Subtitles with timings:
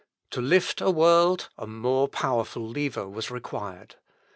[0.31, 3.97] To lift a world, a more powerful lever was required.